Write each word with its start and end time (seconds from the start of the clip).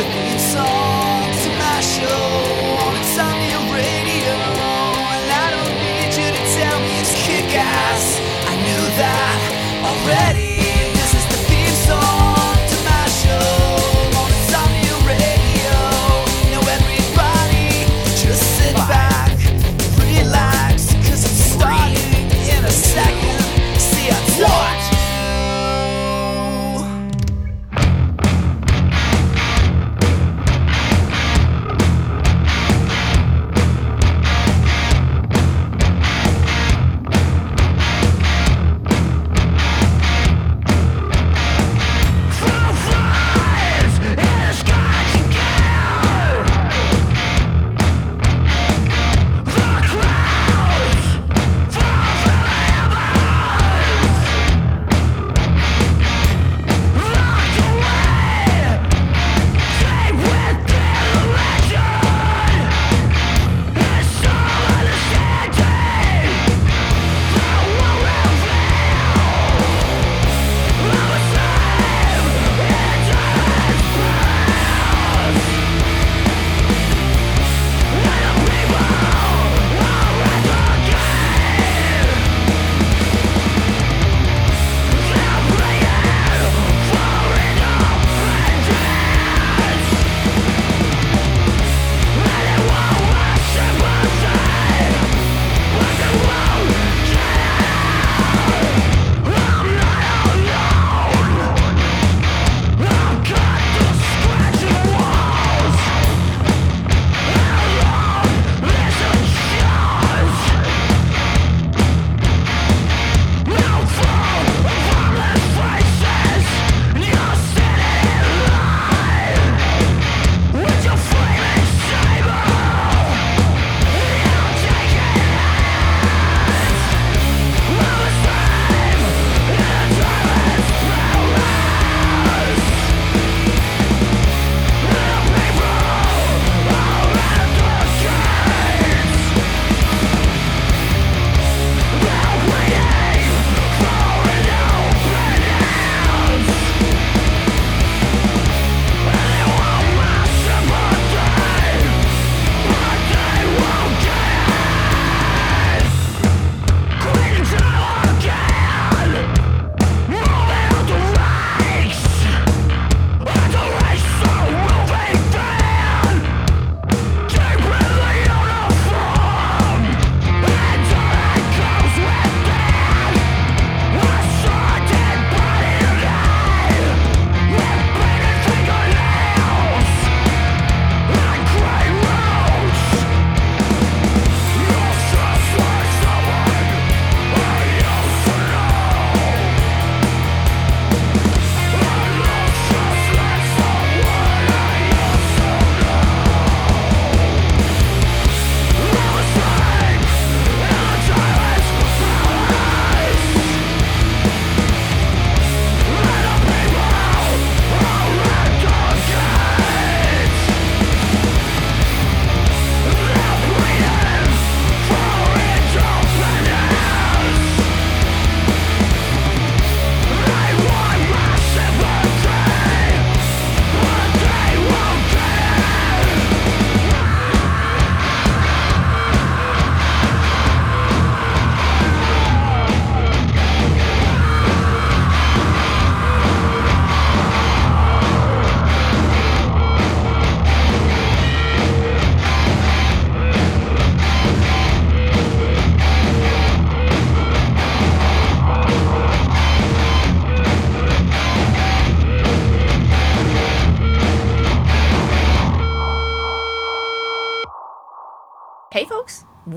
the 0.00 0.06
theme 0.12 0.38
song 0.38 1.24
to 1.42 1.50
my 1.58 1.80
show 1.80 2.24
on 2.84 2.94
Radio. 3.70 4.32
And 5.12 5.28
I 5.30 5.46
don't 5.54 5.76
need 5.84 6.10
you 6.16 6.28
to 6.36 6.42
tell 6.56 6.80
me 6.80 7.00
it's 7.00 7.12
kick 7.26 7.54
ass. 7.54 8.18
I 8.48 8.54
knew 8.64 8.82
that 8.96 9.40
already. 9.84 10.49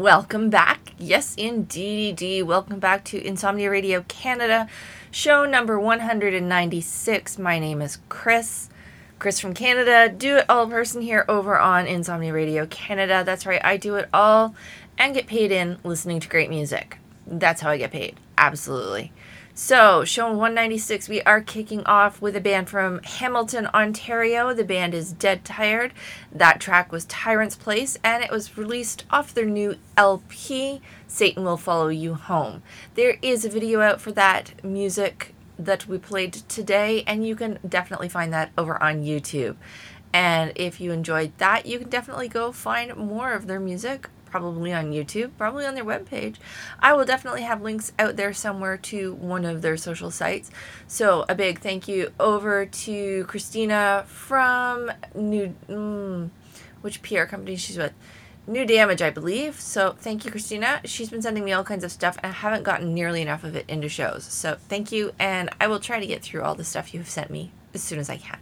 Welcome 0.03 0.50
back. 0.50 0.91
Yes, 0.97 1.33
indeed. 1.35 2.44
Welcome 2.44 2.79
back 2.79 3.05
to 3.05 3.25
Insomnia 3.25 3.71
Radio 3.71 4.03
Canada, 4.09 4.67
show 5.11 5.45
number 5.45 5.79
196. 5.79 7.39
My 7.39 7.57
name 7.57 7.81
is 7.81 8.00
Chris. 8.09 8.67
Chris 9.17 9.39
from 9.39 9.53
Canada. 9.53 10.09
Do 10.13 10.35
it 10.39 10.45
all 10.50 10.67
person 10.67 11.01
here 11.01 11.23
over 11.29 11.57
on 11.57 11.88
Insomnia 11.88 12.33
Radio 12.33 12.65
Canada. 12.65 13.23
That's 13.25 13.45
right. 13.45 13.63
I 13.63 13.77
do 13.77 13.95
it 13.95 14.09
all 14.13 14.55
and 14.97 15.13
get 15.15 15.25
paid 15.25 15.53
in 15.53 15.77
listening 15.85 16.19
to 16.19 16.27
great 16.27 16.49
music. 16.49 16.97
That's 17.25 17.61
how 17.61 17.69
I 17.69 17.77
get 17.77 17.91
paid. 17.91 18.19
Absolutely. 18.38 19.13
So, 19.55 20.03
show 20.03 20.29
196, 20.29 21.07
we 21.07 21.21
are 21.21 21.39
kicking 21.39 21.83
off 21.85 22.19
with 22.19 22.35
a 22.35 22.41
band 22.41 22.69
from 22.69 23.03
Hamilton, 23.03 23.67
Ontario. 23.67 24.51
The 24.51 24.63
band 24.63 24.95
is 24.95 25.13
Dead 25.13 25.45
Tired. 25.45 25.94
That 26.31 26.59
track 26.59 26.91
was 26.91 27.05
Tyrant's 27.05 27.55
Place, 27.55 27.95
and 28.03 28.23
it 28.23 28.31
was 28.31 28.57
released 28.57 29.05
off 29.11 29.31
their 29.31 29.45
new 29.45 29.75
LP, 29.95 30.81
Satan 31.05 31.44
Will 31.44 31.57
Follow 31.57 31.89
You 31.89 32.15
Home. 32.15 32.63
There 32.95 33.19
is 33.21 33.45
a 33.45 33.50
video 33.50 33.81
out 33.81 34.01
for 34.01 34.11
that 34.13 34.63
music 34.63 35.35
that 35.59 35.88
we 35.88 35.99
played 35.99 36.33
today, 36.33 37.03
and 37.06 37.23
you 37.23 37.35
can 37.35 37.59
definitely 37.67 38.09
find 38.09 38.33
that 38.33 38.51
over 38.57 38.81
on 38.81 39.03
YouTube. 39.03 39.57
And 40.11 40.51
if 40.56 40.81
you 40.81 40.91
enjoyed 40.91 41.31
that, 41.38 41.67
you 41.67 41.77
can 41.77 41.89
definitely 41.89 42.27
go 42.27 42.51
find 42.51 42.95
more 42.95 43.33
of 43.33 43.45
their 43.45 43.59
music 43.59 44.09
probably 44.33 44.74
on 44.74 44.91
YouTube, 44.91 45.30
probably 45.38 45.63
on 45.63 45.75
their 45.75 45.85
webpage. 45.85 46.38
I 46.80 46.94
will 46.94 47.06
definitely 47.06 47.44
have 47.44 47.62
links 47.62 47.91
out 48.00 48.15
there 48.15 48.33
somewhere 48.33 48.77
to 48.77 49.13
one 49.13 49.45
of 49.45 49.62
their 49.62 49.77
social 49.77 50.09
sites. 50.09 50.50
So 50.88 51.24
a 51.30 51.35
big 51.35 51.59
thank 51.59 51.88
you 51.88 52.12
over 52.19 52.65
to 52.65 53.25
Christina 53.25 54.06
from 54.07 54.91
New, 55.13 55.53
mm, 55.69 56.31
which 56.81 57.03
PR 57.03 57.25
company 57.25 57.56
she's 57.57 57.77
with. 57.77 57.94
New 58.47 58.65
Damage, 58.65 59.03
I 59.03 59.12
believe. 59.12 59.62
So 59.62 59.91
thank 60.00 60.25
you, 60.25 60.31
Christina. 60.31 60.81
She's 60.83 61.12
been 61.12 61.21
sending 61.21 61.45
me 61.45 61.53
all 61.53 61.63
kinds 61.63 61.83
of 61.83 61.91
stuff, 61.91 62.18
and 62.24 62.31
I 62.31 62.35
haven't 62.35 62.63
gotten 62.63 62.91
nearly 62.95 63.21
enough 63.21 63.44
of 63.44 63.56
it 63.56 63.65
into 63.68 63.88
shows. 63.88 64.24
So 64.24 64.57
thank 64.68 64.91
you, 64.91 65.12
and 65.19 65.51
I 65.62 65.68
will 65.68 65.80
try 65.80 66.00
to 66.00 66.07
get 66.07 66.24
through 66.24 66.41
all 66.41 66.56
the 66.56 66.63
stuff 66.63 66.91
you 66.91 67.00
have 67.00 67.09
sent 67.09 67.30
me 67.30 67.51
as 67.75 67.83
soon 67.83 68.00
as 68.00 68.09
I 68.09 68.18
can. 68.18 68.39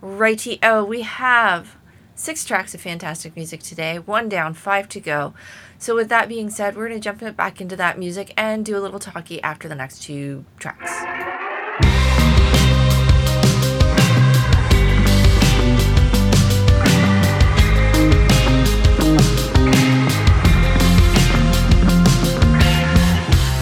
Righty, 0.00 0.60
oh, 0.62 0.84
we 0.84 1.02
have 1.02 1.74
Six 2.20 2.44
tracks 2.44 2.74
of 2.74 2.80
fantastic 2.80 3.36
music 3.36 3.62
today, 3.62 4.00
one 4.00 4.28
down, 4.28 4.52
five 4.52 4.88
to 4.88 4.98
go. 4.98 5.34
So, 5.78 5.94
with 5.94 6.08
that 6.08 6.28
being 6.28 6.50
said, 6.50 6.76
we're 6.76 6.88
going 6.88 7.00
to 7.00 7.04
jump 7.04 7.36
back 7.36 7.60
into 7.60 7.76
that 7.76 7.96
music 7.96 8.34
and 8.36 8.66
do 8.66 8.76
a 8.76 8.80
little 8.80 8.98
talkie 8.98 9.40
after 9.44 9.68
the 9.68 9.76
next 9.76 10.02
two 10.02 10.44
tracks. 10.58 10.90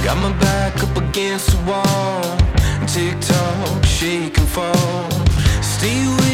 Got 0.02 0.16
my 0.16 0.32
back 0.40 0.82
up 0.82 0.96
against 0.96 1.50
the 1.50 1.62
wall. 1.70 2.22
Tick 2.86 3.20
tock, 3.20 3.84
shake 3.84 4.38
and 4.38 4.48
fall. 4.48 5.10
Stay 5.60 6.08
with 6.08 6.25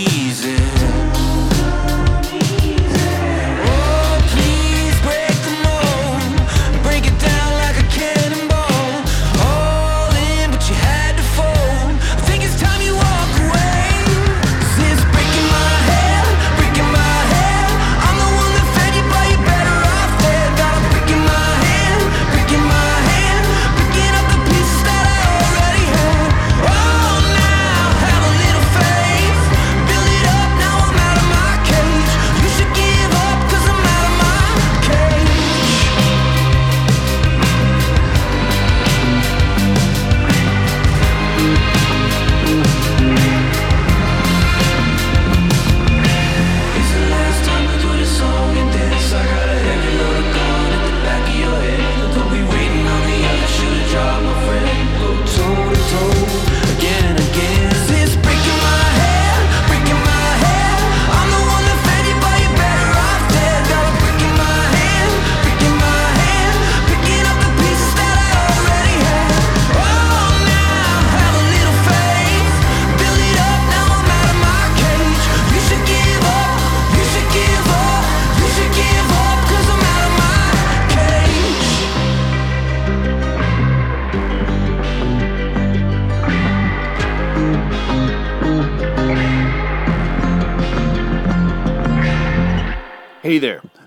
easy. 0.00 1.09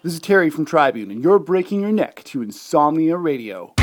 This 0.04 0.16
is 0.16 0.20
Terry 0.20 0.50
from 0.50 0.66
Tribune, 0.66 1.12
and 1.12 1.24
you're 1.24 1.40
breaking 1.40 1.80
your 1.80 1.94
neck 1.94 2.26
to 2.26 2.42
Insomnia 2.42 3.16
Radio. 3.16 3.74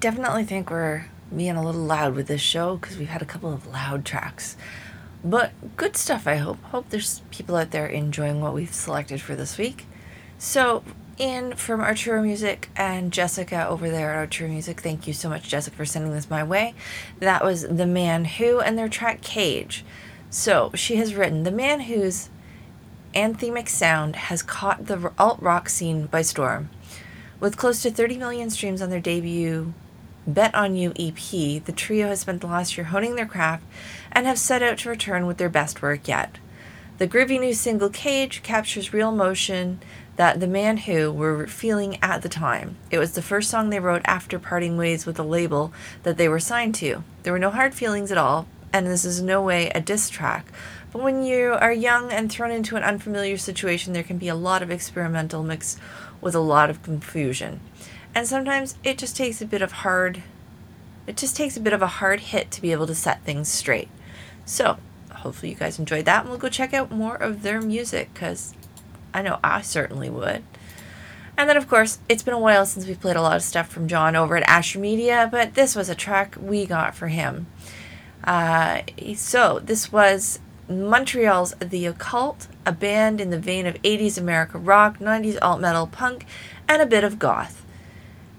Think 0.00 0.70
we're 0.70 1.06
being 1.34 1.56
a 1.56 1.64
little 1.64 1.82
loud 1.82 2.14
with 2.14 2.26
this 2.26 2.40
show 2.40 2.76
because 2.76 2.96
we've 2.96 3.08
had 3.08 3.22
a 3.22 3.26
couple 3.26 3.52
of 3.52 3.66
loud 3.66 4.04
tracks. 4.04 4.56
But 5.22 5.52
good 5.76 5.96
stuff, 5.96 6.26
I 6.26 6.36
hope. 6.36 6.62
Hope 6.64 6.88
there's 6.88 7.20
people 7.30 7.56
out 7.56 7.70
there 7.70 7.86
enjoying 7.86 8.40
what 8.40 8.54
we've 8.54 8.72
selected 8.72 9.20
for 9.20 9.36
this 9.36 9.58
week. 9.58 9.86
So, 10.38 10.82
in 11.18 11.54
from 11.54 11.82
Arturo 11.82 12.22
Music 12.22 12.70
and 12.74 13.12
Jessica 13.12 13.68
over 13.68 13.90
there 13.90 14.12
at 14.12 14.16
Arturo 14.16 14.48
Music, 14.48 14.80
thank 14.80 15.06
you 15.06 15.12
so 15.12 15.28
much, 15.28 15.48
Jessica, 15.50 15.76
for 15.76 15.84
sending 15.84 16.12
this 16.12 16.30
my 16.30 16.42
way. 16.42 16.74
That 17.18 17.44
was 17.44 17.68
The 17.68 17.86
Man 17.86 18.24
Who 18.24 18.60
and 18.60 18.78
their 18.78 18.88
track 18.88 19.20
Cage. 19.20 19.84
So, 20.30 20.70
she 20.74 20.96
has 20.96 21.14
written 21.14 21.42
The 21.42 21.50
Man 21.50 21.80
Who's 21.80 22.30
anthemic 23.14 23.68
sound 23.68 24.16
has 24.16 24.42
caught 24.42 24.86
the 24.86 25.12
alt 25.18 25.42
rock 25.42 25.68
scene 25.68 26.06
by 26.06 26.22
storm. 26.22 26.70
With 27.38 27.58
close 27.58 27.82
to 27.82 27.90
30 27.90 28.16
million 28.16 28.48
streams 28.48 28.80
on 28.80 28.88
their 28.88 29.00
debut 29.00 29.74
Bet 30.34 30.54
on 30.54 30.74
You 30.74 30.92
EP, 30.98 31.64
the 31.64 31.72
trio 31.74 32.08
has 32.08 32.20
spent 32.20 32.40
the 32.40 32.46
last 32.46 32.76
year 32.76 32.86
honing 32.86 33.16
their 33.16 33.26
craft 33.26 33.64
and 34.12 34.26
have 34.26 34.38
set 34.38 34.62
out 34.62 34.78
to 34.78 34.88
return 34.88 35.26
with 35.26 35.38
their 35.38 35.48
best 35.48 35.82
work 35.82 36.06
yet. 36.06 36.38
The 36.98 37.08
groovy 37.08 37.40
new 37.40 37.54
single 37.54 37.88
Cage 37.88 38.42
captures 38.42 38.92
real 38.92 39.08
emotion 39.08 39.80
that 40.16 40.38
the 40.38 40.46
man 40.46 40.76
who 40.76 41.10
were 41.10 41.46
feeling 41.46 41.98
at 42.02 42.20
the 42.20 42.28
time. 42.28 42.76
It 42.90 42.98
was 42.98 43.12
the 43.12 43.22
first 43.22 43.48
song 43.48 43.70
they 43.70 43.80
wrote 43.80 44.02
after 44.04 44.38
parting 44.38 44.76
ways 44.76 45.06
with 45.06 45.16
the 45.16 45.24
label 45.24 45.72
that 46.02 46.18
they 46.18 46.28
were 46.28 46.38
signed 46.38 46.74
to. 46.76 47.02
There 47.22 47.32
were 47.32 47.38
no 47.38 47.50
hard 47.50 47.74
feelings 47.74 48.12
at 48.12 48.18
all, 48.18 48.46
and 48.72 48.86
this 48.86 49.04
is 49.04 49.22
no 49.22 49.42
way 49.42 49.70
a 49.70 49.80
diss 49.80 50.10
track. 50.10 50.46
But 50.92 51.02
when 51.02 51.22
you 51.22 51.52
are 51.52 51.72
young 51.72 52.12
and 52.12 52.30
thrown 52.30 52.50
into 52.50 52.76
an 52.76 52.82
unfamiliar 52.82 53.38
situation, 53.38 53.92
there 53.92 54.02
can 54.02 54.18
be 54.18 54.28
a 54.28 54.34
lot 54.34 54.62
of 54.62 54.70
experimental 54.70 55.42
mixed 55.42 55.78
with 56.20 56.34
a 56.34 56.40
lot 56.40 56.68
of 56.68 56.82
confusion. 56.82 57.60
And 58.14 58.26
sometimes 58.26 58.76
it 58.82 58.98
just 58.98 59.16
takes 59.16 59.40
a 59.40 59.46
bit 59.46 59.62
of 59.62 59.72
hard 59.72 60.22
it 61.06 61.16
just 61.16 61.34
takes 61.34 61.56
a 61.56 61.60
bit 61.60 61.72
of 61.72 61.82
a 61.82 61.86
hard 61.86 62.20
hit 62.20 62.50
to 62.52 62.62
be 62.62 62.70
able 62.70 62.86
to 62.86 62.94
set 62.94 63.24
things 63.24 63.48
straight. 63.48 63.88
So, 64.44 64.78
hopefully 65.10 65.50
you 65.50 65.56
guys 65.56 65.78
enjoyed 65.78 66.04
that 66.04 66.20
and 66.20 66.28
we'll 66.28 66.38
go 66.38 66.48
check 66.48 66.72
out 66.72 66.92
more 66.92 67.16
of 67.16 67.42
their 67.42 67.60
music 67.60 68.14
cuz 68.14 68.54
I 69.12 69.22
know 69.22 69.40
I 69.42 69.62
certainly 69.62 70.08
would. 70.08 70.44
And 71.36 71.48
then, 71.48 71.56
of 71.56 71.68
course, 71.68 71.98
it's 72.08 72.22
been 72.22 72.34
a 72.34 72.38
while 72.38 72.66
since 72.66 72.86
we 72.86 72.94
played 72.94 73.16
a 73.16 73.22
lot 73.22 73.36
of 73.36 73.42
stuff 73.42 73.68
from 73.68 73.88
John 73.88 74.14
over 74.14 74.36
at 74.36 74.48
Asher 74.48 74.78
Media, 74.78 75.28
but 75.30 75.54
this 75.54 75.74
was 75.74 75.88
a 75.88 75.94
track 75.94 76.36
we 76.40 76.66
got 76.66 76.94
for 76.94 77.08
him. 77.08 77.46
Uh, 78.22 78.82
so, 79.16 79.58
this 79.58 79.90
was 79.90 80.38
Montreal's 80.68 81.54
The 81.54 81.86
Occult, 81.86 82.46
a 82.66 82.72
band 82.72 83.20
in 83.20 83.30
the 83.30 83.38
vein 83.38 83.66
of 83.66 83.80
80s 83.82 84.18
America 84.18 84.58
rock, 84.58 84.98
90s 84.98 85.38
alt 85.40 85.60
metal, 85.60 85.86
punk, 85.86 86.26
and 86.68 86.82
a 86.82 86.86
bit 86.86 87.04
of 87.04 87.18
goth. 87.18 87.59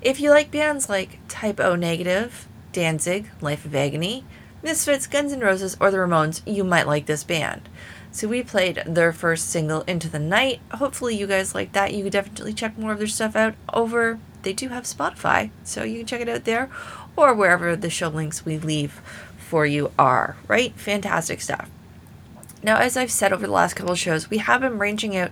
If 0.01 0.19
you 0.19 0.31
like 0.31 0.49
bands 0.49 0.89
like 0.89 1.19
Type 1.27 1.59
O 1.59 1.75
Negative, 1.75 2.47
Danzig, 2.71 3.29
Life 3.39 3.65
of 3.65 3.75
Agony, 3.75 4.25
Misfits, 4.63 5.05
Guns 5.05 5.31
N' 5.31 5.41
Roses, 5.41 5.77
or 5.79 5.91
the 5.91 5.97
Ramones, 5.97 6.41
you 6.45 6.63
might 6.63 6.87
like 6.87 7.05
this 7.05 7.23
band. 7.23 7.69
So 8.11 8.27
we 8.27 8.41
played 8.41 8.81
their 8.87 9.13
first 9.13 9.51
single, 9.51 9.81
Into 9.81 10.09
the 10.09 10.17
Night. 10.17 10.59
Hopefully 10.71 11.15
you 11.15 11.27
guys 11.27 11.53
like 11.53 11.73
that. 11.73 11.93
You 11.93 12.03
could 12.03 12.13
definitely 12.13 12.53
check 12.53 12.79
more 12.79 12.93
of 12.93 12.97
their 12.97 13.07
stuff 13.07 13.35
out 13.35 13.53
over, 13.71 14.19
they 14.41 14.53
do 14.53 14.69
have 14.69 14.85
Spotify, 14.85 15.51
so 15.63 15.83
you 15.83 15.99
can 15.99 16.07
check 16.07 16.21
it 16.21 16.29
out 16.29 16.45
there, 16.45 16.71
or 17.15 17.35
wherever 17.35 17.75
the 17.75 17.91
show 17.91 18.09
links 18.09 18.43
we 18.43 18.57
leave 18.57 19.01
for 19.37 19.67
you 19.67 19.91
are, 19.99 20.35
right? 20.47 20.73
Fantastic 20.73 21.41
stuff. 21.41 21.69
Now, 22.63 22.77
as 22.77 22.97
I've 22.97 23.11
said 23.11 23.33
over 23.33 23.45
the 23.45 23.53
last 23.53 23.75
couple 23.75 23.93
of 23.93 23.99
shows, 23.99 24.29
we 24.29 24.39
have 24.39 24.61
been 24.61 24.77
branching 24.77 25.15
out 25.15 25.31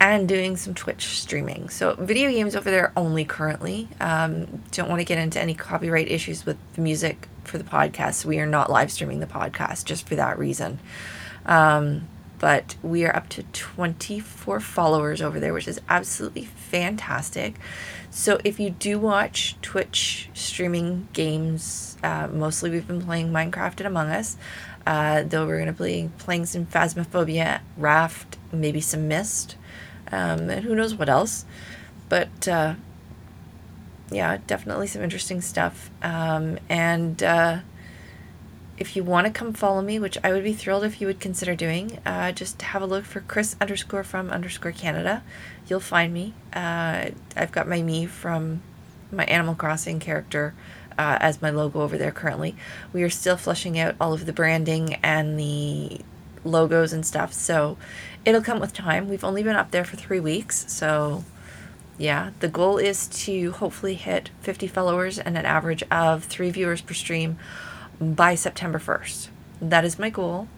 and 0.00 0.28
doing 0.28 0.56
some 0.56 0.74
Twitch 0.74 1.06
streaming. 1.06 1.68
So, 1.68 1.94
video 1.94 2.30
games 2.30 2.54
over 2.54 2.70
there 2.70 2.92
only 2.96 3.24
currently. 3.24 3.88
Um, 4.00 4.62
don't 4.70 4.88
want 4.88 5.00
to 5.00 5.04
get 5.04 5.18
into 5.18 5.40
any 5.40 5.54
copyright 5.54 6.08
issues 6.10 6.44
with 6.44 6.58
the 6.74 6.82
music 6.82 7.28
for 7.44 7.58
the 7.58 7.64
podcast. 7.64 8.24
We 8.24 8.38
are 8.38 8.46
not 8.46 8.70
live 8.70 8.92
streaming 8.92 9.20
the 9.20 9.26
podcast 9.26 9.84
just 9.84 10.06
for 10.06 10.16
that 10.16 10.38
reason. 10.38 10.78
Um, 11.46 12.08
but 12.38 12.76
we 12.82 13.06
are 13.06 13.16
up 13.16 13.30
to 13.30 13.44
24 13.44 14.60
followers 14.60 15.22
over 15.22 15.40
there, 15.40 15.54
which 15.54 15.66
is 15.66 15.80
absolutely 15.88 16.44
fantastic. 16.44 17.54
So, 18.10 18.38
if 18.44 18.60
you 18.60 18.70
do 18.70 18.98
watch 18.98 19.56
Twitch 19.62 20.28
streaming 20.34 21.08
games, 21.14 21.96
uh, 22.02 22.28
mostly 22.30 22.68
we've 22.68 22.86
been 22.86 23.02
playing 23.02 23.32
Minecraft 23.32 23.78
and 23.78 23.86
Among 23.86 24.10
Us. 24.10 24.36
Uh, 24.86 25.24
though 25.24 25.46
we're 25.46 25.56
going 25.58 25.74
to 25.74 25.82
be 25.82 26.10
playing 26.18 26.46
some 26.46 26.64
Phasmophobia, 26.64 27.60
Raft, 27.76 28.36
maybe 28.52 28.80
some 28.80 29.08
Mist 29.08 29.56
um, 30.12 30.50
and 30.50 30.64
who 30.64 30.74
knows 30.74 30.94
what 30.94 31.08
else. 31.08 31.44
But 32.08 32.46
uh, 32.48 32.74
yeah, 34.10 34.38
definitely 34.46 34.86
some 34.86 35.02
interesting 35.02 35.40
stuff. 35.40 35.90
Um, 36.02 36.58
and 36.68 37.22
uh, 37.22 37.58
if 38.78 38.96
you 38.96 39.02
want 39.02 39.26
to 39.26 39.32
come 39.32 39.52
follow 39.52 39.82
me, 39.82 39.98
which 39.98 40.18
I 40.22 40.32
would 40.32 40.44
be 40.44 40.52
thrilled 40.52 40.84
if 40.84 41.00
you 41.00 41.06
would 41.06 41.20
consider 41.20 41.54
doing, 41.54 41.98
uh, 42.06 42.32
just 42.32 42.62
have 42.62 42.82
a 42.82 42.86
look 42.86 43.04
for 43.04 43.20
Chris 43.20 43.56
underscore 43.60 44.04
from 44.04 44.30
underscore 44.30 44.72
Canada. 44.72 45.22
You'll 45.66 45.80
find 45.80 46.12
me. 46.12 46.34
Uh, 46.52 47.10
I've 47.36 47.52
got 47.52 47.66
my 47.66 47.82
me 47.82 48.06
from 48.06 48.62
my 49.10 49.24
Animal 49.24 49.54
Crossing 49.54 49.98
character. 49.98 50.54
Uh, 50.98 51.18
as 51.20 51.42
my 51.42 51.50
logo 51.50 51.82
over 51.82 51.98
there 51.98 52.10
currently. 52.10 52.56
We 52.94 53.02
are 53.02 53.10
still 53.10 53.36
flushing 53.36 53.78
out 53.78 53.96
all 54.00 54.14
of 54.14 54.24
the 54.24 54.32
branding 54.32 54.94
and 55.02 55.38
the 55.38 56.00
logos 56.46 56.92
and 56.92 57.04
stuff. 57.04 57.32
So 57.32 57.76
it'll 58.24 58.42
come 58.42 58.60
with 58.60 58.72
time. 58.72 59.08
We've 59.08 59.24
only 59.24 59.42
been 59.42 59.56
up 59.56 59.70
there 59.70 59.84
for 59.84 59.96
three 59.96 60.20
weeks. 60.20 60.64
So 60.72 61.24
yeah, 61.98 62.30
the 62.40 62.48
goal 62.48 62.76
is 62.78 63.06
to 63.08 63.52
hopefully 63.52 63.94
hit 63.94 64.30
50 64.40 64.66
followers 64.66 65.18
and 65.18 65.36
an 65.36 65.46
average 65.46 65.82
of 65.90 66.24
three 66.24 66.50
viewers 66.50 66.80
per 66.80 66.94
stream 66.94 67.38
by 68.00 68.34
September 68.34 68.78
1st. 68.78 69.28
That 69.60 69.84
is 69.84 69.98
my 69.98 70.10
goal. 70.10 70.48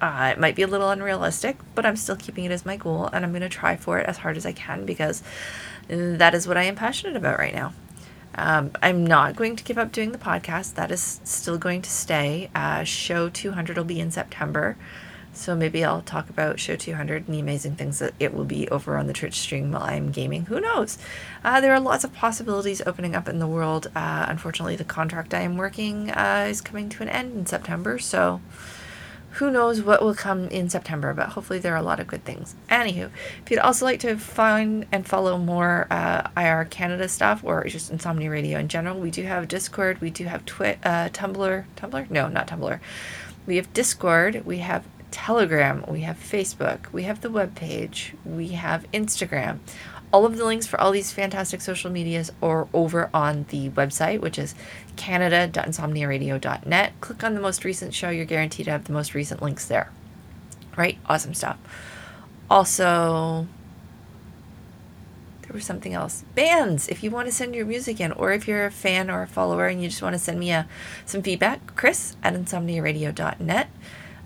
Uh, 0.00 0.32
it 0.36 0.40
might 0.40 0.54
be 0.54 0.62
a 0.62 0.66
little 0.66 0.90
unrealistic, 0.90 1.56
but 1.74 1.86
I'm 1.86 1.96
still 1.96 2.16
keeping 2.16 2.44
it 2.44 2.50
as 2.50 2.66
my 2.66 2.76
goal, 2.76 3.08
and 3.12 3.24
I'm 3.24 3.30
going 3.30 3.40
to 3.40 3.48
try 3.48 3.76
for 3.76 3.98
it 3.98 4.06
as 4.06 4.18
hard 4.18 4.36
as 4.36 4.44
I 4.44 4.52
can 4.52 4.84
because 4.84 5.22
that 5.88 6.34
is 6.34 6.46
what 6.46 6.58
I 6.58 6.64
am 6.64 6.74
passionate 6.74 7.16
about 7.16 7.38
right 7.38 7.54
now. 7.54 7.72
Um, 8.34 8.72
I'm 8.82 9.06
not 9.06 9.36
going 9.36 9.56
to 9.56 9.64
give 9.64 9.78
up 9.78 9.92
doing 9.92 10.12
the 10.12 10.18
podcast. 10.18 10.74
That 10.74 10.90
is 10.90 11.20
still 11.24 11.56
going 11.56 11.82
to 11.82 11.90
stay. 11.90 12.50
Uh, 12.54 12.84
show 12.84 13.30
200 13.30 13.76
will 13.76 13.84
be 13.84 14.00
in 14.00 14.10
September. 14.10 14.76
So 15.34 15.54
maybe 15.56 15.84
I'll 15.84 16.02
talk 16.02 16.30
about 16.30 16.60
Show 16.60 16.76
200 16.76 17.26
and 17.26 17.34
the 17.34 17.40
amazing 17.40 17.74
things 17.76 17.98
that 17.98 18.14
it 18.20 18.32
will 18.32 18.44
be 18.44 18.68
over 18.68 18.96
on 18.96 19.06
the 19.06 19.12
Twitch 19.12 19.34
stream 19.34 19.72
while 19.72 19.82
I'm 19.82 20.10
gaming. 20.12 20.46
Who 20.46 20.60
knows? 20.60 20.96
Uh, 21.44 21.60
there 21.60 21.74
are 21.74 21.80
lots 21.80 22.04
of 22.04 22.12
possibilities 22.14 22.80
opening 22.86 23.14
up 23.14 23.28
in 23.28 23.40
the 23.40 23.46
world. 23.46 23.88
Uh, 23.96 24.26
unfortunately, 24.28 24.76
the 24.76 24.84
contract 24.84 25.34
I 25.34 25.40
am 25.40 25.56
working 25.56 26.10
uh, 26.10 26.46
is 26.48 26.60
coming 26.60 26.88
to 26.90 27.02
an 27.02 27.08
end 27.08 27.34
in 27.36 27.46
September. 27.46 27.98
So 27.98 28.40
who 29.32 29.50
knows 29.50 29.82
what 29.82 30.00
will 30.00 30.14
come 30.14 30.46
in 30.48 30.70
September, 30.70 31.12
but 31.12 31.30
hopefully 31.30 31.58
there 31.58 31.74
are 31.74 31.78
a 31.78 31.82
lot 31.82 31.98
of 31.98 32.06
good 32.06 32.24
things. 32.24 32.54
Anywho, 32.70 33.10
if 33.42 33.50
you'd 33.50 33.58
also 33.58 33.84
like 33.84 33.98
to 34.00 34.16
find 34.16 34.86
and 34.92 35.04
follow 35.04 35.36
more 35.36 35.88
uh, 35.90 36.28
IR 36.36 36.66
Canada 36.66 37.08
stuff 37.08 37.42
or 37.42 37.64
just 37.64 37.90
Insomnia 37.90 38.30
Radio 38.30 38.60
in 38.60 38.68
general, 38.68 38.96
we 39.00 39.10
do 39.10 39.24
have 39.24 39.48
Discord, 39.48 40.00
we 40.00 40.10
do 40.10 40.26
have 40.26 40.44
Twi- 40.44 40.78
uh, 40.84 41.08
Tumblr, 41.08 41.64
Tumblr? 41.76 42.10
No, 42.10 42.28
not 42.28 42.46
Tumblr. 42.46 42.78
We 43.46 43.56
have 43.56 43.72
Discord, 43.72 44.46
we 44.46 44.58
have 44.58 44.84
Telegram, 45.14 45.84
we 45.86 46.00
have 46.00 46.18
Facebook, 46.18 46.92
we 46.92 47.04
have 47.04 47.20
the 47.20 47.30
web 47.30 47.54
page, 47.54 48.14
we 48.24 48.48
have 48.48 48.84
Instagram. 48.90 49.60
All 50.12 50.26
of 50.26 50.36
the 50.36 50.44
links 50.44 50.66
for 50.66 50.80
all 50.80 50.90
these 50.90 51.12
fantastic 51.12 51.60
social 51.60 51.88
medias 51.88 52.32
are 52.42 52.66
over 52.74 53.10
on 53.14 53.46
the 53.50 53.70
website, 53.70 54.18
which 54.18 54.40
is 54.40 54.56
canada.insomniaradio.net. 54.96 56.92
Click 57.00 57.22
on 57.22 57.34
the 57.34 57.40
most 57.40 57.64
recent 57.64 57.94
show, 57.94 58.10
you're 58.10 58.24
guaranteed 58.24 58.64
to 58.64 58.72
have 58.72 58.86
the 58.86 58.92
most 58.92 59.14
recent 59.14 59.40
links 59.40 59.66
there. 59.66 59.88
Right? 60.76 60.98
Awesome 61.06 61.32
stuff. 61.32 61.58
Also, 62.50 63.46
there 65.42 65.52
was 65.52 65.64
something 65.64 65.94
else. 65.94 66.24
Bands, 66.34 66.88
if 66.88 67.04
you 67.04 67.12
want 67.12 67.28
to 67.28 67.32
send 67.32 67.54
your 67.54 67.66
music 67.66 68.00
in, 68.00 68.10
or 68.10 68.32
if 68.32 68.48
you're 68.48 68.66
a 68.66 68.70
fan 68.72 69.08
or 69.08 69.22
a 69.22 69.28
follower 69.28 69.68
and 69.68 69.80
you 69.80 69.88
just 69.88 70.02
want 70.02 70.14
to 70.14 70.18
send 70.18 70.40
me 70.40 70.50
a, 70.50 70.66
some 71.06 71.22
feedback, 71.22 71.76
Chris 71.76 72.16
at 72.24 72.34
insomniaradio.net. 72.34 73.68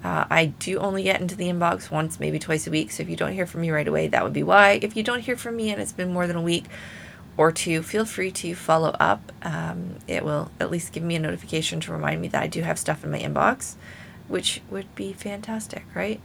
Uh, 0.03 0.25
I 0.31 0.47
do 0.47 0.79
only 0.79 1.03
get 1.03 1.21
into 1.21 1.35
the 1.35 1.49
inbox 1.49 1.91
once, 1.91 2.21
maybe 2.21 2.39
twice 2.39 2.67
a 2.67 2.71
week. 2.71 2.93
So 2.93 3.03
if 3.03 3.09
you 3.09 3.17
don't 3.17 3.33
hear 3.33 3.47
from 3.47 3.63
me 3.63 3.71
right 3.71 3.89
away, 3.89 4.09
that 4.09 4.23
would 4.23 4.33
be 4.33 4.43
why. 4.43 4.79
If 4.83 4.97
you 4.97 5.03
don't 5.03 5.21
hear 5.21 5.37
from 5.37 5.57
me 5.57 5.71
and 5.71 5.81
it's 5.81 5.93
been 5.93 6.13
more 6.13 6.27
than 6.27 6.37
a 6.37 6.43
week 6.43 6.67
or 7.37 7.51
two, 7.51 7.83
feel 7.83 8.05
free 8.05 8.31
to 8.33 8.55
follow 8.55 8.91
up. 9.01 9.33
Um, 9.43 9.97
it 10.07 10.25
will 10.25 10.51
at 10.61 10.71
least 10.71 10.93
give 10.93 11.03
me 11.03 11.17
a 11.17 11.21
notification 11.21 11.81
to 11.81 11.93
remind 11.93 12.21
me 12.21 12.29
that 12.29 12.43
I 12.43 12.47
do 12.47 12.63
have 12.63 12.79
stuff 12.79 13.05
in 13.05 13.11
my 13.11 13.19
inbox, 13.19 13.75
which 14.29 14.63
would 14.71 14.95
be 14.95 15.13
fantastic, 15.13 15.85
right? 15.95 16.21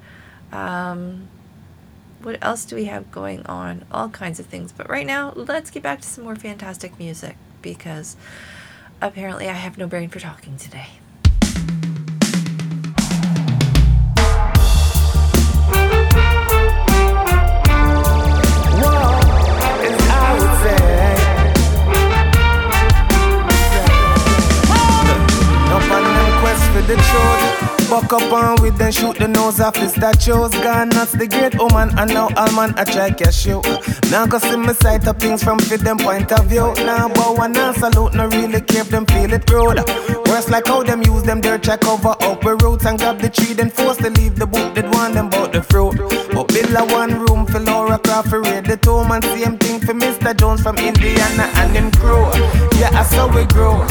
Um, 0.51 1.27
what 2.21 2.37
else 2.41 2.65
do 2.65 2.75
we 2.75 2.85
have 2.85 3.11
going 3.11 3.45
on? 3.47 3.85
All 3.91 4.09
kinds 4.09 4.39
of 4.39 4.45
things. 4.45 4.71
But 4.71 4.89
right 4.89 5.05
now, 5.05 5.33
let's 5.35 5.71
get 5.71 5.83
back 5.83 6.01
to 6.01 6.07
some 6.07 6.23
more 6.23 6.35
fantastic 6.35 6.97
music 6.97 7.35
because 7.61 8.15
apparently 9.01 9.49
I 9.49 9.53
have 9.53 9.77
no 9.77 9.87
brain 9.87 10.09
for 10.09 10.19
talking 10.19 10.57
today. 10.57 10.87
the 26.95 27.01
truth 27.01 27.52
buck 27.89 28.11
up 28.13 28.31
on 28.31 28.61
with 28.61 28.77
then 28.77 28.91
shoot 28.91 29.17
the 29.17 29.27
nose 29.27 29.59
off 29.59 29.75
the 29.75 29.87
statues. 29.87 30.51
Gone, 30.63 30.89
that's 30.89 31.11
the 31.11 31.27
great 31.27 31.55
woman, 31.57 31.89
and 31.97 32.13
now 32.13 32.29
all 32.37 32.51
man 32.53 32.73
I 32.77 32.83
try 32.83 33.11
cash 33.11 33.45
you. 33.45 33.61
Now 34.09 34.25
go 34.25 34.39
see 34.39 34.57
me 34.57 34.73
sight 34.73 35.07
of 35.07 35.17
things 35.17 35.43
from 35.43 35.59
fit 35.59 35.81
them 35.81 35.97
point 35.97 36.31
of 36.31 36.45
view. 36.45 36.73
Now 36.85 37.09
bow 37.09 37.35
and 37.43 37.53
now 37.53 37.71
salute, 37.73 38.13
no 38.13 38.27
really 38.27 38.61
if 38.69 38.89
them 38.89 39.05
feel 39.05 39.31
it 39.33 39.49
rude. 39.49 39.79
Worse 40.27 40.49
like 40.49 40.67
how 40.67 40.83
them 40.83 41.01
use 41.03 41.23
them 41.23 41.41
dirt 41.41 41.63
check 41.63 41.85
over 41.85 42.15
up 42.19 42.43
roots 42.43 42.85
and 42.85 42.97
grab 42.97 43.19
the 43.19 43.29
tree, 43.29 43.53
then 43.53 43.69
force 43.69 43.97
to 43.97 44.09
leave 44.09 44.35
the 44.35 44.47
book 44.47 44.73
that 44.75 44.85
want 44.93 45.13
them 45.13 45.29
bout 45.29 45.53
the 45.53 45.61
fruit. 45.61 45.95
But 46.33 46.47
build 46.47 46.73
a 46.75 46.85
one 46.93 47.19
room 47.19 47.45
for 47.45 47.59
Lara 47.59 47.99
Croft, 47.99 48.31
raid 48.31 48.65
the 48.65 48.77
tomb 48.77 49.11
and 49.11 49.23
same 49.23 49.57
thing 49.57 49.79
for 49.79 49.93
Mr. 49.93 50.35
Jones 50.35 50.61
from 50.61 50.77
Indiana 50.77 51.43
and 51.55 51.71
him 51.75 51.91
crew. 51.91 52.25
Yeah, 52.79 52.89
I 52.93 53.03
saw 53.03 53.27
we 53.33 53.45
grow. 53.45 53.85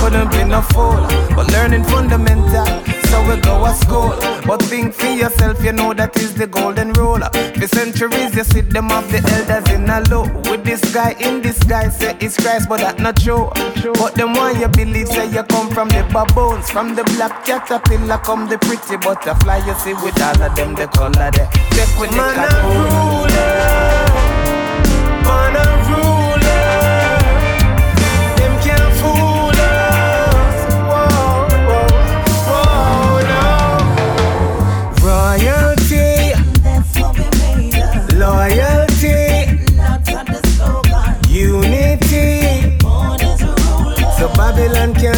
Couldn't 0.00 0.30
be 0.30 0.44
no 0.44 0.62
fool, 0.62 1.02
but 1.34 1.50
learning 1.52 1.84
fundamental. 1.84 2.87
Go 3.28 3.36
to 3.36 3.74
school. 3.74 4.16
But 4.46 4.62
think 4.62 4.94
for 4.94 5.06
yourself, 5.06 5.62
you 5.62 5.72
know 5.72 5.92
that 5.92 6.16
is 6.16 6.34
the 6.34 6.46
golden 6.46 6.94
rule. 6.94 7.20
For 7.20 7.66
centuries, 7.68 8.34
you 8.34 8.44
see 8.44 8.62
them 8.62 8.90
of 8.90 9.04
the 9.12 9.18
elders 9.18 9.68
in 9.74 9.84
a 9.90 10.00
low. 10.08 10.24
With 10.50 10.64
this 10.64 10.80
guy 10.94 11.14
in 11.20 11.42
disguise, 11.42 11.98
say 11.98 12.16
it's 12.20 12.40
Christ, 12.40 12.70
but 12.70 12.80
that 12.80 12.98
not 12.98 13.20
true. 13.20 13.50
But 14.00 14.14
them 14.14 14.32
one 14.32 14.58
you 14.58 14.68
believe, 14.68 15.08
say 15.08 15.26
you 15.30 15.42
come 15.42 15.68
from 15.70 15.90
the 15.90 16.08
baboons. 16.10 16.70
From 16.70 16.94
the 16.94 17.04
black 17.16 17.44
caterpillar 17.44 18.18
come 18.18 18.48
the 18.48 18.56
pretty 18.56 18.96
butterfly. 18.96 19.58
You 19.66 19.74
see 19.74 19.92
with 19.92 20.20
all 20.22 20.42
of 20.42 20.56
them, 20.56 20.74
the 20.74 20.86
color 20.86 21.30
there. 21.30 21.50
Step 21.72 22.00
with 22.00 22.10
the 22.10 22.16
Man 22.16 22.32
a 22.32 22.48
cat 22.48 22.52
Man 25.28 25.56
a 25.56 25.84
ruler. 25.92 26.17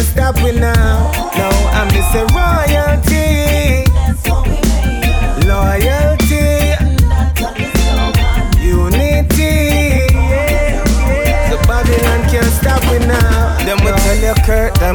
Stop 0.03 0.35
we 0.43 0.51
now. 0.51 1.11
No, 1.37 1.49
I'm 1.73 1.89
a 2.15 2.25
royalty, 2.33 2.70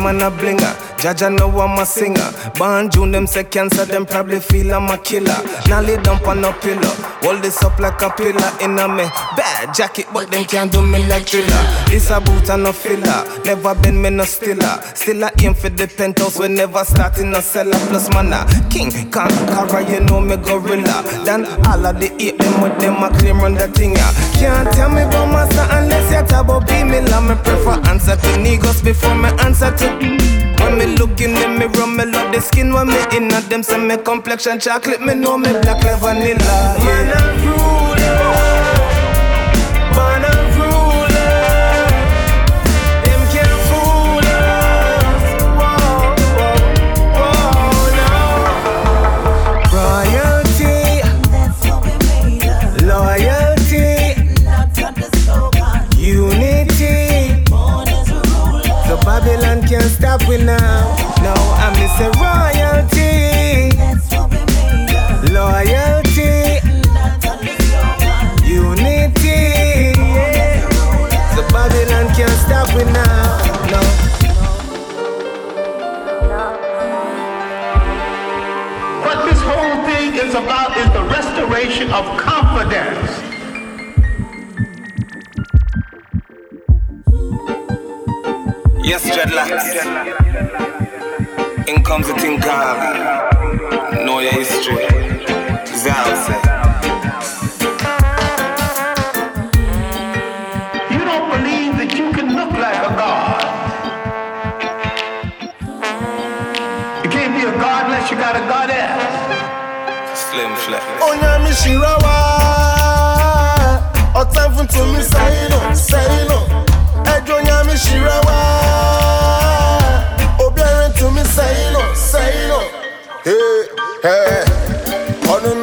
And 0.05 0.21
a 0.21 0.31
blinger. 0.31 0.75
Jaja 0.99 1.35
know 1.35 1.49
I'm 1.61 1.79
a 1.79 1.87
singer. 1.87 2.31
Born 2.59 2.91
June, 2.91 3.13
them 3.13 3.27
say 3.27 3.45
cancer, 3.45 3.85
them 3.85 4.05
probably 4.05 4.41
feel 4.41 4.75
I'm 4.75 4.91
a 4.91 4.99
killer. 4.99 5.37
Now 5.69 5.81
lay 5.81 5.97
down 6.03 6.23
on 6.25 6.45
a 6.45 6.53
pillow. 6.53 6.95
Hold 7.23 7.43
this 7.43 7.63
up 7.63 7.79
like 7.79 8.01
a 8.03 8.11
pillar 8.11 8.51
in 8.61 8.79
a 8.79 8.87
me 8.87 9.05
bad 9.37 9.75
jacket, 9.75 10.07
but 10.13 10.31
them 10.31 10.45
can't 10.45 10.71
do 10.71 10.83
me 10.83 11.05
like 11.07 11.27
thriller. 11.27 11.63
This 11.89 12.11
a 12.11 12.21
boot 12.21 12.51
and 12.51 12.65
no 12.65 12.73
filler. 12.73 13.25
Never 13.45 13.75
been 13.75 14.01
me 14.01 14.11
no 14.11 14.25
stiller. 14.25 14.81
Still 14.95 15.25
I 15.25 15.33
aim 15.43 15.55
for 15.55 15.71
the 15.71 15.89
penthouse, 15.89 16.39
we 16.39 16.49
never 16.49 16.85
start 16.85 17.19
in 17.19 17.35
a 17.35 17.43
cellar. 17.43 17.79
Plus 17.89 18.09
man 18.11 18.33
a 18.33 18.47
king, 18.71 18.91
conqueror, 19.11 19.81
you 19.81 20.01
know 20.01 20.21
me 20.21 20.37
gorilla. 20.37 21.03
Then 21.25 21.47
all 21.67 21.87
of 21.87 21.99
the 22.01 22.13
ape 22.23 22.39
them 22.39 22.63
with 22.63 22.79
them 22.81 23.03
a 23.03 23.09
claim 23.19 23.41
run 23.41 23.55
the 23.55 23.69
thing 23.69 23.97
ya. 23.97 24.13
Can't 24.39 24.71
tell 24.73 24.91
me 24.91 25.03
about 25.03 25.33
master 25.33 25.67
unless 25.71 26.13
you 26.13 26.23
talk 26.29 26.45
about 26.45 26.69
be 26.69 26.85
me. 26.85 27.01
Love 27.01 27.25
me 27.25 27.35
prefer 27.43 27.81
answer 27.89 28.17
to 28.17 28.29
niggas 28.39 28.85
before 28.85 29.15
me 29.15 29.29
answer 29.41 29.75
to. 29.77 29.86
When 30.61 30.79
me 30.79 30.87
look 30.97 31.21
in 31.21 31.35
the 31.35 31.49
mirror, 31.49 31.87
me 31.87 32.05
love 32.07 32.33
the 32.33 32.41
skin 32.41 32.73
when 32.73 32.89
me 32.89 32.99
in 33.17 33.33
at 33.33 33.49
them. 33.49 33.63
Say 33.63 33.79
me 33.79 33.97
complexion 33.97 34.59
chocolate, 34.59 35.01
me 35.01 35.15
know 35.15 35.39
me 35.39 35.53
black 35.63 35.83
like 35.85 36.01
vanilla. 36.01 36.77
Man 36.85 37.46
stop 60.17 60.29
we 60.29 60.39
now. 60.39 60.97
No, 61.23 61.35
I'm 61.59 61.75
just 61.75 62.01
a 62.01 62.11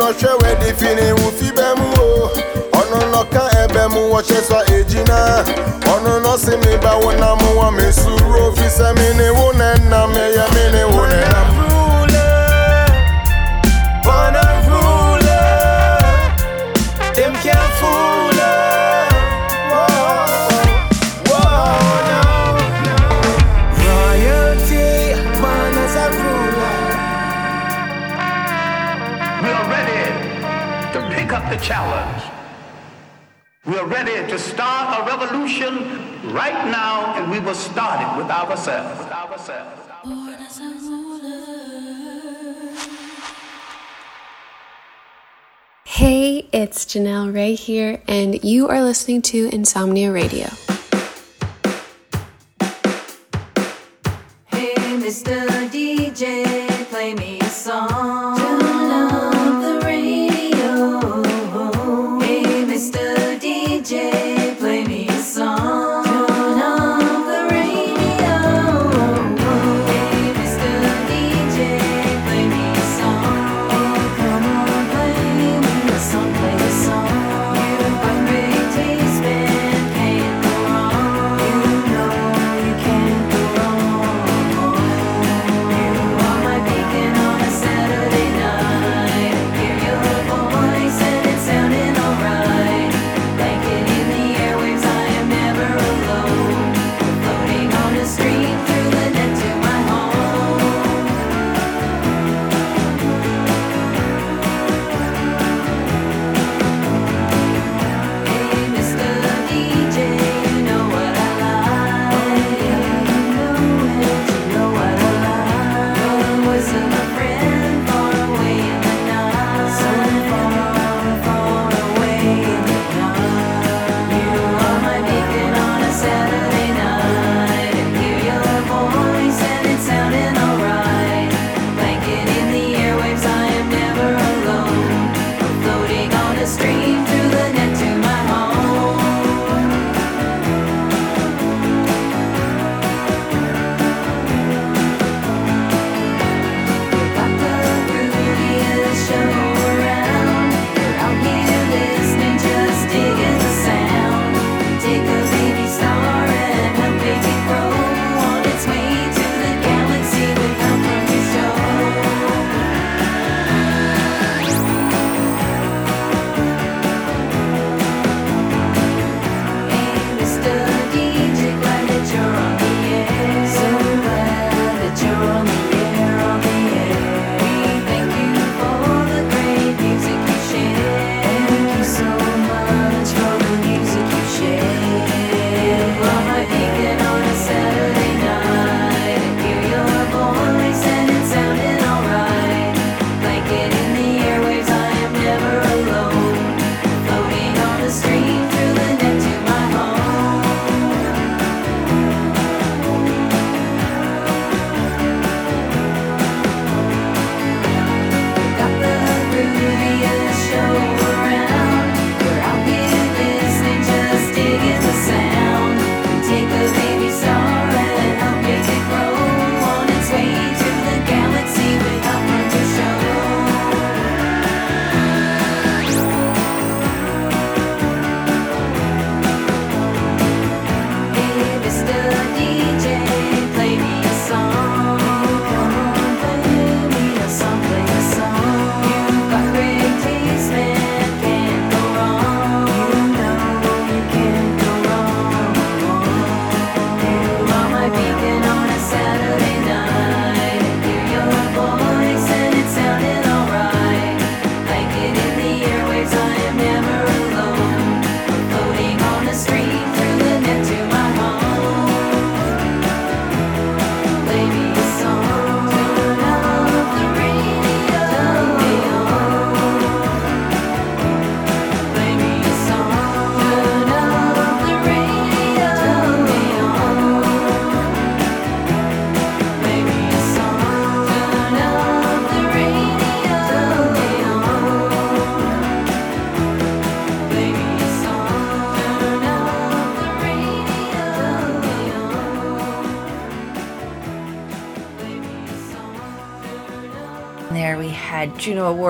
n'ọhwɛ 0.04 0.32
wɛ 0.42 0.50
de 0.60 0.70
fini 0.80 1.08
wufi 1.20 1.48
bɛ 1.58 1.68
mu 1.80 1.88
o 2.04 2.32
ɔno 2.80 3.00
n'ɔka 3.12 3.44
ɛbɛ 3.64 3.84
mu 3.94 4.02
wɔhyɛ 4.12 4.40
sɔ 4.50 4.60
egyina 4.76 5.20
ɔno 5.94 6.14
n'ɔsi 6.24 6.54
mi 6.64 6.76
ba 6.84 6.92
wo 7.02 7.12
nam 7.22 7.40
wɔ 7.58 7.68
mi 7.78 7.88
suru 7.92 8.40
ofi 8.48 8.68
sɛ 8.78 8.88
mi 8.98 9.08
ni 9.18 9.30
wo 9.38 9.52
nɛ 9.60 9.70
nam 9.90 10.12
ɛyɛ 10.24 10.46
mi 10.54 10.64
ni 10.74 10.84
wo 10.94 11.04
nɛ. 11.12 11.23
Right 36.64 36.72
now, 36.72 37.16
and 37.16 37.32
we 37.32 37.40
will 37.40 37.56
start 37.56 38.02
it 38.02 38.18
with 38.18 38.32
ourselves. 38.32 39.00
With 39.00 39.12
ourselves. 39.12 39.80
Hey, 45.86 46.50
it's 46.52 46.86
Janelle 46.86 47.34
Ray 47.34 47.56
here, 47.56 48.02
and 48.08 48.44
you 48.44 48.68
are 48.68 48.84
listening 48.84 49.22
to 49.24 49.50
Insomnia 49.54 50.12
Radio. 50.12 50.48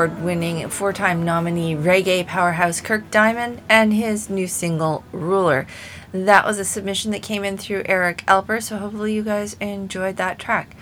Award 0.03 0.21
winning 0.21 0.67
four 0.67 0.91
time 0.91 1.23
nominee 1.23 1.75
reggae 1.75 2.27
powerhouse 2.27 2.81
Kirk 2.81 3.09
Diamond 3.09 3.61
and 3.69 3.93
his 3.93 4.29
new 4.29 4.47
single 4.47 5.05
Ruler. 5.13 5.65
That 6.11 6.45
was 6.45 6.59
a 6.59 6.65
submission 6.65 7.11
that 7.11 7.21
came 7.21 7.45
in 7.45 7.57
through 7.57 7.83
Eric 7.85 8.21
Alper, 8.27 8.61
so 8.61 8.77
hopefully 8.77 9.13
you 9.13 9.23
guys 9.23 9.55
enjoyed 9.61 10.17
that 10.17 10.39
track. 10.39 10.75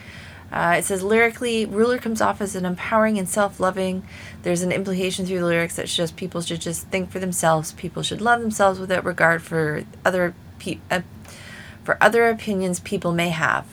Uh, 0.51 0.77
it 0.79 0.86
says 0.86 1.03
lyrically, 1.03 1.67
Ruler 1.67 1.99
comes 1.99 2.19
off 2.19 2.41
as 2.41 2.55
an 2.55 2.65
empowering 2.65 3.19
and 3.19 3.29
self 3.29 3.60
loving. 3.60 4.01
There's 4.41 4.63
an 4.63 4.71
implication 4.71 5.27
through 5.27 5.41
the 5.41 5.45
lyrics 5.45 5.75
that 5.75 5.86
just 5.86 6.15
people 6.15 6.41
should 6.41 6.62
just 6.62 6.88
think 6.88 7.12
for 7.12 7.19
themselves. 7.19 7.73
People 7.73 8.01
should 8.01 8.21
love 8.21 8.41
themselves 8.41 8.79
without 8.79 9.05
regard 9.05 9.43
for 9.43 9.84
other 10.03 10.34
uh, 10.89 11.01
for 11.84 11.97
other 12.01 12.27
opinions 12.27 12.79
people 12.79 13.12
may 13.12 13.29
have. 13.29 13.67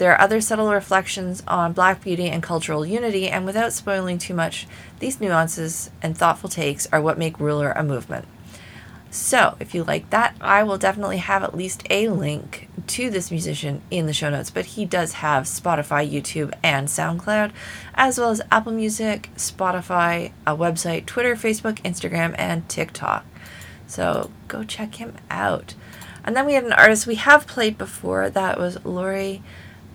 There 0.00 0.12
are 0.12 0.20
other 0.22 0.40
subtle 0.40 0.72
reflections 0.72 1.42
on 1.46 1.74
black 1.74 2.02
beauty 2.02 2.30
and 2.30 2.42
cultural 2.42 2.86
unity, 2.86 3.28
and 3.28 3.44
without 3.44 3.74
spoiling 3.74 4.16
too 4.16 4.32
much, 4.32 4.66
these 4.98 5.20
nuances 5.20 5.90
and 6.00 6.16
thoughtful 6.16 6.48
takes 6.48 6.86
are 6.86 7.02
what 7.02 7.18
make 7.18 7.38
Ruler 7.38 7.72
a 7.72 7.84
movement. 7.84 8.24
So, 9.10 9.58
if 9.60 9.74
you 9.74 9.84
like 9.84 10.08
that, 10.08 10.36
I 10.40 10.62
will 10.62 10.78
definitely 10.78 11.18
have 11.18 11.42
at 11.42 11.54
least 11.54 11.86
a 11.90 12.08
link 12.08 12.70
to 12.86 13.10
this 13.10 13.30
musician 13.30 13.82
in 13.90 14.06
the 14.06 14.14
show 14.14 14.30
notes. 14.30 14.48
But 14.48 14.64
he 14.64 14.86
does 14.86 15.12
have 15.12 15.44
Spotify, 15.44 16.10
YouTube, 16.10 16.54
and 16.62 16.88
SoundCloud, 16.88 17.52
as 17.94 18.18
well 18.18 18.30
as 18.30 18.40
Apple 18.50 18.72
Music, 18.72 19.28
Spotify, 19.36 20.32
a 20.46 20.56
website, 20.56 21.04
Twitter, 21.04 21.36
Facebook, 21.36 21.76
Instagram, 21.82 22.34
and 22.38 22.66
TikTok. 22.70 23.26
So, 23.86 24.30
go 24.48 24.64
check 24.64 24.94
him 24.94 25.16
out. 25.28 25.74
And 26.24 26.34
then 26.34 26.46
we 26.46 26.54
had 26.54 26.64
an 26.64 26.72
artist 26.72 27.06
we 27.06 27.16
have 27.16 27.46
played 27.46 27.76
before 27.76 28.30
that 28.30 28.58
was 28.58 28.82
Laurie 28.82 29.42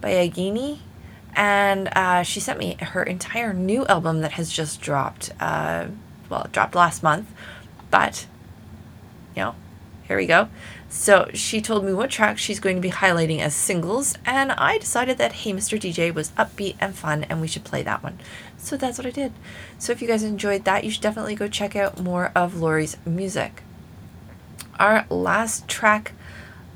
Biagini. 0.06 0.80
And 1.36 1.89
uh, 1.96 2.24
she 2.24 2.39
sent 2.39 2.60
me 2.60 2.78
her 2.80 3.04
entire 3.04 3.52
new 3.52 3.86
album 3.88 4.22
that 4.22 4.34
has 4.34 4.52
just 4.52 4.80
dropped. 4.80 5.32
Uh, 5.39 5.88
well, 6.30 6.44
it 6.44 6.52
dropped 6.52 6.76
last 6.76 7.04
month, 7.04 7.30
but 7.91 8.26
you 9.36 9.41
know, 9.41 9.56
here 10.08 10.18
we 10.18 10.28
go. 10.28 10.48
So 10.88 11.30
she 11.34 11.60
told 11.60 11.84
me 11.84 11.91
what 11.91 12.10
tracks 12.10 12.39
she's 12.39 12.62
going 12.62 12.78
to 12.78 12.82
be 12.82 12.89
highlighting 12.89 13.39
as 13.39 13.54
singles, 13.54 14.15
and 14.26 14.54
I 14.54 14.78
decided 14.78 15.18
that 15.18 15.34
Hey 15.34 15.52
Mr. 15.52 15.78
DJ 15.78 16.13
was 16.13 16.32
upbeat 16.32 16.78
and 16.80 16.96
fun, 16.96 17.26
and 17.26 17.41
we 17.41 17.48
should 17.48 17.65
play 17.65 17.84
that 17.84 18.02
one. 18.02 18.20
So 18.58 18.78
that's 18.78 18.98
what 18.98 19.06
I 19.06 19.12
did. 19.12 19.34
So 19.78 19.91
if 19.91 20.02
you 20.02 20.08
guys 20.08 20.24
enjoyed 20.24 20.63
that, 20.63 20.86
you 20.86 20.91
should 20.91 21.02
definitely 21.02 21.36
go 21.36 21.50
check 21.50 21.76
out 21.76 22.02
more 22.02 22.32
of 22.34 22.62
Laurie's 22.62 22.96
music. 23.06 23.62
Our 24.80 25.06
last 25.10 25.68
track 25.68 26.13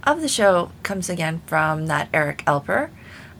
of 0.04 0.22
the 0.22 0.28
show 0.28 0.72
comes 0.84 1.10
again 1.10 1.42
from 1.46 1.88
that 1.88 2.10
Eric 2.13 2.44
Alper. 2.46 2.89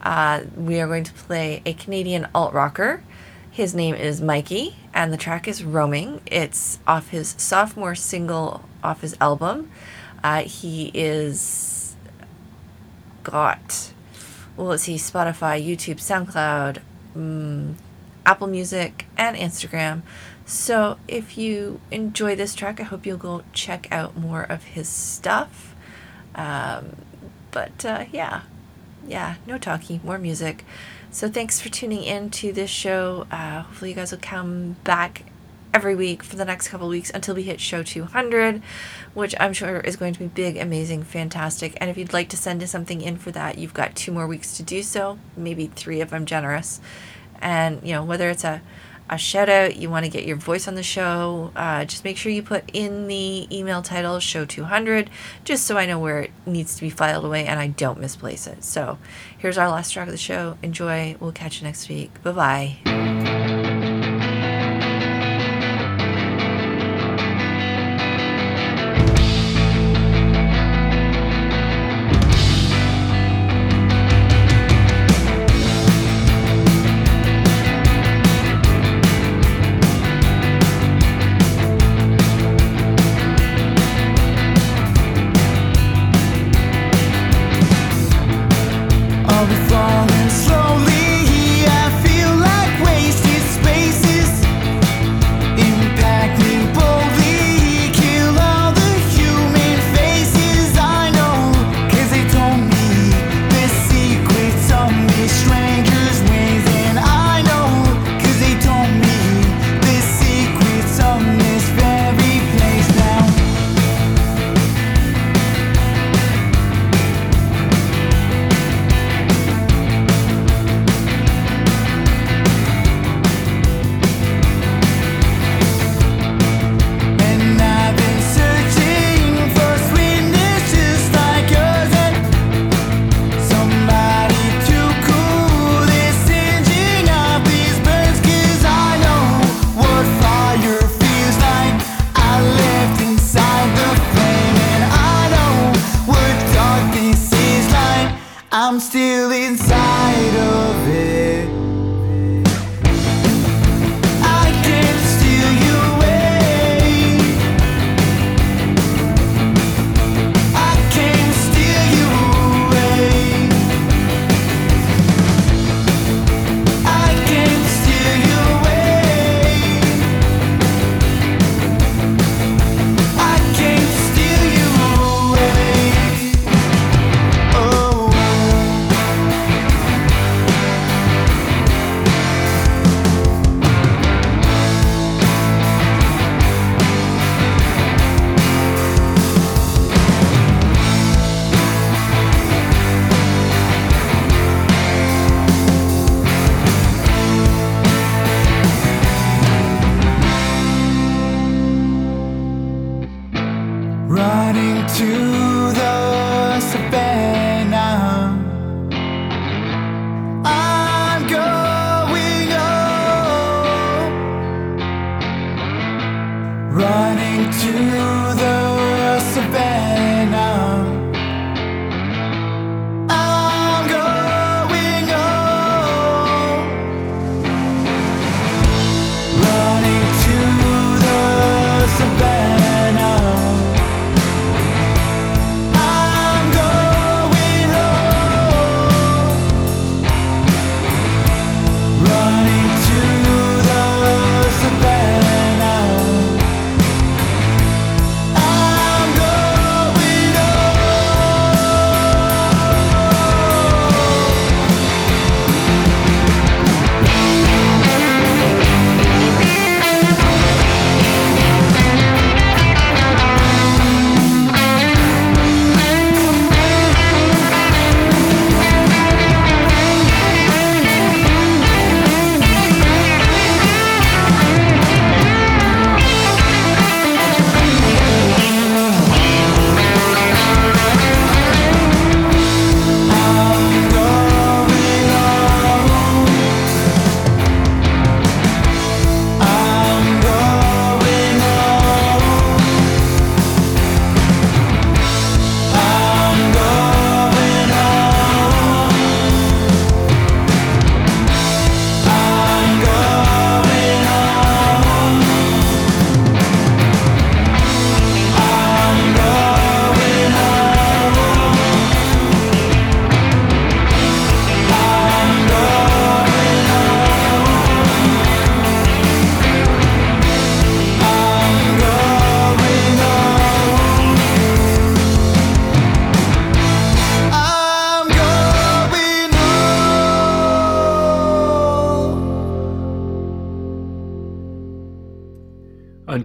Uh, 0.02 0.42
we 0.56 0.80
are 0.80 0.86
going 0.86 1.04
to 1.04 1.12
play 1.12 1.62
a 1.66 1.72
Canadian 1.72 2.26
alt 2.34 2.52
rocker. 2.52 3.02
His 3.50 3.74
name 3.74 3.94
is 3.94 4.20
Mikey, 4.20 4.76
and 4.94 5.12
the 5.12 5.16
track 5.16 5.48
is 5.48 5.64
Roaming. 5.64 6.20
It's 6.26 6.78
off 6.86 7.08
his 7.08 7.34
sophomore 7.36 7.94
single 7.94 8.64
off 8.82 9.00
his 9.02 9.16
album. 9.20 9.70
Uh, 10.22 10.42
he 10.42 10.90
is 10.94 11.96
got, 13.22 13.92
well, 14.56 14.68
let's 14.68 14.84
see, 14.84 14.96
Spotify, 14.96 15.62
YouTube, 15.64 15.96
SoundCloud, 15.96 16.78
mm, 17.16 17.74
Apple 18.24 18.46
Music, 18.46 19.06
and 19.16 19.36
Instagram. 19.36 20.02
So 20.46 20.98
if 21.06 21.38
you 21.38 21.80
enjoy 21.90 22.34
this 22.36 22.54
track, 22.54 22.80
I 22.80 22.84
hope 22.84 23.06
you'll 23.06 23.18
go 23.18 23.42
check 23.52 23.86
out 23.90 24.16
more 24.16 24.42
of 24.42 24.64
his 24.64 24.88
stuff. 24.88 25.74
Um, 26.34 26.96
but 27.50 27.84
uh, 27.84 28.04
yeah, 28.12 28.42
yeah, 29.10 29.34
no 29.46 29.58
talking, 29.58 30.00
more 30.04 30.18
music. 30.18 30.64
So 31.10 31.28
thanks 31.28 31.60
for 31.60 31.68
tuning 31.68 32.04
in 32.04 32.30
to 32.30 32.52
this 32.52 32.70
show. 32.70 33.26
Uh, 33.30 33.62
hopefully, 33.62 33.90
you 33.90 33.96
guys 33.96 34.12
will 34.12 34.20
come 34.22 34.76
back 34.84 35.24
every 35.74 35.94
week 35.94 36.22
for 36.22 36.36
the 36.36 36.44
next 36.44 36.68
couple 36.68 36.88
weeks 36.88 37.10
until 37.10 37.34
we 37.34 37.42
hit 37.42 37.60
show 37.60 37.82
200, 37.82 38.62
which 39.14 39.34
I'm 39.40 39.52
sure 39.52 39.80
is 39.80 39.96
going 39.96 40.12
to 40.14 40.20
be 40.20 40.26
big, 40.26 40.56
amazing, 40.56 41.02
fantastic. 41.02 41.76
And 41.80 41.90
if 41.90 41.98
you'd 41.98 42.12
like 42.12 42.28
to 42.30 42.36
send 42.36 42.66
something 42.68 43.00
in 43.00 43.16
for 43.16 43.32
that, 43.32 43.58
you've 43.58 43.74
got 43.74 43.96
two 43.96 44.12
more 44.12 44.26
weeks 44.26 44.56
to 44.56 44.62
do 44.62 44.82
so, 44.82 45.18
maybe 45.36 45.66
three 45.66 46.00
if 46.00 46.12
I'm 46.14 46.24
generous. 46.24 46.80
And, 47.40 47.80
you 47.82 47.92
know, 47.92 48.04
whether 48.04 48.30
it's 48.30 48.44
a 48.44 48.62
a 49.10 49.18
shout 49.18 49.48
out, 49.48 49.76
you 49.76 49.90
want 49.90 50.04
to 50.04 50.10
get 50.10 50.24
your 50.24 50.36
voice 50.36 50.68
on 50.68 50.76
the 50.76 50.82
show, 50.82 51.50
uh, 51.56 51.84
just 51.84 52.04
make 52.04 52.16
sure 52.16 52.30
you 52.30 52.42
put 52.42 52.64
in 52.72 53.08
the 53.08 53.46
email 53.54 53.82
title 53.82 54.20
show 54.20 54.44
200 54.44 55.10
just 55.44 55.66
so 55.66 55.76
I 55.76 55.84
know 55.84 55.98
where 55.98 56.20
it 56.20 56.30
needs 56.46 56.76
to 56.76 56.80
be 56.80 56.90
filed 56.90 57.24
away 57.24 57.44
and 57.44 57.58
I 57.58 57.66
don't 57.66 58.00
misplace 58.00 58.46
it. 58.46 58.62
So 58.62 58.98
here's 59.36 59.58
our 59.58 59.68
last 59.68 59.90
track 59.92 60.06
of 60.06 60.12
the 60.12 60.18
show. 60.18 60.56
Enjoy. 60.62 61.16
We'll 61.18 61.32
catch 61.32 61.60
you 61.60 61.66
next 61.66 61.88
week. 61.88 62.22
Bye 62.22 62.32
bye. 62.32 63.59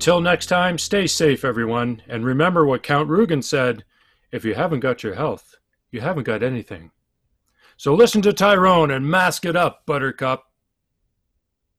Until 0.05 0.21
next 0.21 0.45
time, 0.45 0.77
stay 0.77 1.07
safe, 1.07 1.43
everyone, 1.43 2.03
and 2.07 2.23
remember 2.23 2.63
what 2.63 2.83
Count 2.83 3.09
Rugen 3.09 3.43
said 3.43 3.83
if 4.31 4.45
you 4.45 4.53
haven't 4.53 4.81
got 4.81 5.01
your 5.01 5.15
health, 5.15 5.55
you 5.89 5.99
haven't 5.99 6.25
got 6.25 6.43
anything. 6.43 6.91
So 7.75 7.95
listen 7.95 8.21
to 8.21 8.31
Tyrone 8.31 8.91
and 8.91 9.09
mask 9.09 9.45
it 9.45 9.55
up, 9.55 9.83
Buttercup. 9.87 10.43